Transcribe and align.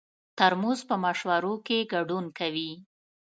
ترموز 0.37 0.79
په 0.89 0.95
مشورو 1.05 1.53
کې 1.65 1.87
ګډون 1.93 2.25
کوي. 2.37 2.71